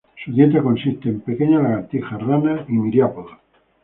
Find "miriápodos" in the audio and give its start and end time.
2.73-3.37